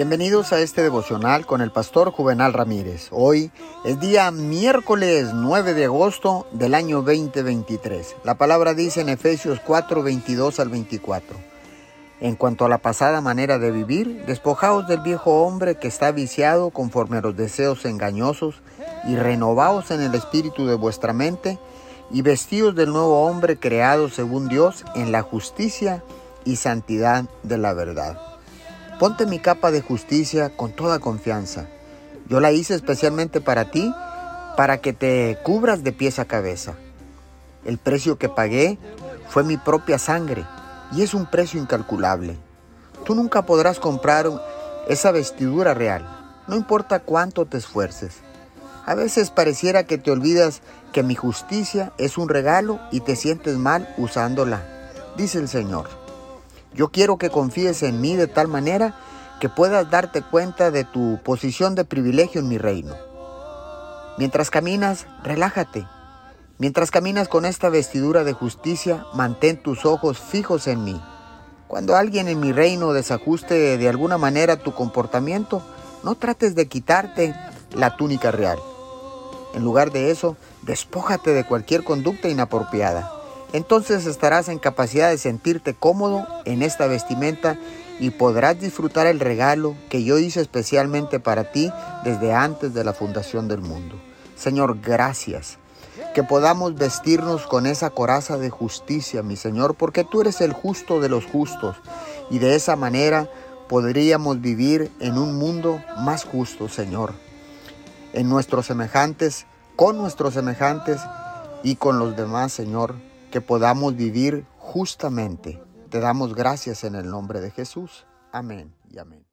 Bienvenidos 0.00 0.54
a 0.54 0.60
este 0.60 0.80
devocional 0.80 1.44
con 1.44 1.60
el 1.60 1.72
pastor 1.72 2.10
Juvenal 2.10 2.54
Ramírez. 2.54 3.08
Hoy 3.10 3.50
es 3.84 4.00
día 4.00 4.30
miércoles 4.30 5.28
9 5.34 5.74
de 5.74 5.84
agosto 5.84 6.46
del 6.52 6.74
año 6.74 7.02
2023. 7.02 8.16
La 8.24 8.36
palabra 8.36 8.72
dice 8.72 9.02
en 9.02 9.10
Efesios 9.10 9.60
4, 9.60 10.02
22 10.02 10.58
al 10.58 10.70
24. 10.70 11.36
En 12.22 12.34
cuanto 12.34 12.64
a 12.64 12.70
la 12.70 12.78
pasada 12.78 13.20
manera 13.20 13.58
de 13.58 13.70
vivir, 13.70 14.24
despojaos 14.24 14.88
del 14.88 15.00
viejo 15.00 15.42
hombre 15.42 15.74
que 15.74 15.88
está 15.88 16.12
viciado 16.12 16.70
conforme 16.70 17.18
a 17.18 17.20
los 17.20 17.36
deseos 17.36 17.84
engañosos 17.84 18.62
y 19.06 19.16
renovaos 19.16 19.90
en 19.90 20.00
el 20.00 20.14
espíritu 20.14 20.66
de 20.66 20.76
vuestra 20.76 21.12
mente 21.12 21.58
y 22.10 22.22
vestidos 22.22 22.74
del 22.74 22.90
nuevo 22.90 23.26
hombre 23.26 23.58
creado 23.58 24.08
según 24.08 24.48
Dios 24.48 24.82
en 24.94 25.12
la 25.12 25.20
justicia 25.20 26.02
y 26.46 26.56
santidad 26.56 27.26
de 27.42 27.58
la 27.58 27.74
verdad. 27.74 28.29
Ponte 29.00 29.24
mi 29.24 29.38
capa 29.38 29.70
de 29.70 29.80
justicia 29.80 30.50
con 30.50 30.72
toda 30.72 30.98
confianza. 30.98 31.64
Yo 32.28 32.38
la 32.38 32.52
hice 32.52 32.74
especialmente 32.74 33.40
para 33.40 33.70
ti, 33.70 33.94
para 34.58 34.82
que 34.82 34.92
te 34.92 35.38
cubras 35.42 35.82
de 35.82 35.92
pies 35.92 36.18
a 36.18 36.26
cabeza. 36.26 36.74
El 37.64 37.78
precio 37.78 38.18
que 38.18 38.28
pagué 38.28 38.76
fue 39.30 39.42
mi 39.42 39.56
propia 39.56 39.98
sangre 39.98 40.44
y 40.92 41.00
es 41.00 41.14
un 41.14 41.24
precio 41.24 41.58
incalculable. 41.58 42.36
Tú 43.06 43.14
nunca 43.14 43.46
podrás 43.46 43.80
comprar 43.80 44.26
esa 44.86 45.12
vestidura 45.12 45.72
real, 45.72 46.06
no 46.46 46.54
importa 46.54 47.00
cuánto 47.00 47.46
te 47.46 47.56
esfuerces. 47.56 48.18
A 48.84 48.94
veces 48.94 49.30
pareciera 49.30 49.84
que 49.84 49.96
te 49.96 50.10
olvidas 50.10 50.60
que 50.92 51.02
mi 51.02 51.14
justicia 51.14 51.94
es 51.96 52.18
un 52.18 52.28
regalo 52.28 52.78
y 52.92 53.00
te 53.00 53.16
sientes 53.16 53.56
mal 53.56 53.94
usándola, 53.96 54.62
dice 55.16 55.38
el 55.38 55.48
Señor. 55.48 55.88
Yo 56.74 56.90
quiero 56.90 57.18
que 57.18 57.30
confíes 57.30 57.82
en 57.82 58.00
mí 58.00 58.16
de 58.16 58.28
tal 58.28 58.48
manera 58.48 58.94
que 59.40 59.48
puedas 59.48 59.90
darte 59.90 60.22
cuenta 60.22 60.70
de 60.70 60.84
tu 60.84 61.18
posición 61.24 61.74
de 61.74 61.84
privilegio 61.84 62.40
en 62.40 62.48
mi 62.48 62.58
reino. 62.58 62.94
Mientras 64.18 64.50
caminas, 64.50 65.06
relájate. 65.24 65.86
Mientras 66.58 66.90
caminas 66.90 67.28
con 67.28 67.44
esta 67.44 67.70
vestidura 67.70 68.22
de 68.22 68.34
justicia, 68.34 69.04
mantén 69.14 69.60
tus 69.62 69.84
ojos 69.84 70.18
fijos 70.18 70.66
en 70.66 70.84
mí. 70.84 71.00
Cuando 71.66 71.96
alguien 71.96 72.28
en 72.28 72.38
mi 72.38 72.52
reino 72.52 72.92
desajuste 72.92 73.78
de 73.78 73.88
alguna 73.88 74.18
manera 74.18 74.56
tu 74.56 74.72
comportamiento, 74.72 75.62
no 76.04 76.14
trates 76.14 76.54
de 76.54 76.68
quitarte 76.68 77.34
la 77.72 77.96
túnica 77.96 78.30
real. 78.30 78.58
En 79.54 79.64
lugar 79.64 79.90
de 79.90 80.10
eso, 80.10 80.36
despójate 80.62 81.32
de 81.32 81.44
cualquier 81.44 81.82
conducta 81.82 82.28
inapropiada 82.28 83.19
entonces 83.52 84.06
estarás 84.06 84.48
en 84.48 84.58
capacidad 84.58 85.10
de 85.10 85.18
sentirte 85.18 85.74
cómodo 85.74 86.26
en 86.44 86.62
esta 86.62 86.86
vestimenta 86.86 87.58
y 87.98 88.10
podrás 88.10 88.60
disfrutar 88.60 89.06
el 89.06 89.20
regalo 89.20 89.76
que 89.88 90.04
yo 90.04 90.18
hice 90.18 90.40
especialmente 90.40 91.20
para 91.20 91.50
ti 91.50 91.70
desde 92.04 92.32
antes 92.32 92.72
de 92.74 92.84
la 92.84 92.92
fundación 92.92 93.48
del 93.48 93.60
mundo. 93.60 93.96
Señor, 94.36 94.80
gracias. 94.80 95.58
Que 96.14 96.22
podamos 96.22 96.76
vestirnos 96.76 97.46
con 97.46 97.66
esa 97.66 97.90
coraza 97.90 98.38
de 98.38 98.50
justicia, 98.50 99.22
mi 99.22 99.36
Señor, 99.36 99.74
porque 99.74 100.04
tú 100.04 100.22
eres 100.22 100.40
el 100.40 100.52
justo 100.52 101.00
de 101.00 101.08
los 101.08 101.26
justos 101.26 101.76
y 102.30 102.38
de 102.38 102.54
esa 102.54 102.74
manera 102.74 103.28
podríamos 103.68 104.40
vivir 104.40 104.90
en 105.00 105.18
un 105.18 105.36
mundo 105.36 105.82
más 105.98 106.24
justo, 106.24 106.68
Señor. 106.68 107.12
En 108.12 108.28
nuestros 108.28 108.66
semejantes, 108.66 109.46
con 109.76 109.98
nuestros 109.98 110.34
semejantes 110.34 111.00
y 111.62 111.76
con 111.76 111.98
los 111.98 112.16
demás, 112.16 112.52
Señor 112.52 112.94
que 113.30 113.40
podamos 113.40 113.96
vivir 113.96 114.44
justamente. 114.58 115.62
Te 115.88 116.00
damos 116.00 116.34
gracias 116.34 116.84
en 116.84 116.94
el 116.94 117.08
nombre 117.08 117.40
de 117.40 117.50
Jesús. 117.50 118.06
Amén 118.32 118.74
y 118.90 118.98
amén. 118.98 119.29